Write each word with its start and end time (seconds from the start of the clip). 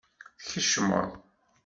Tkecmeḍ. 0.39 1.09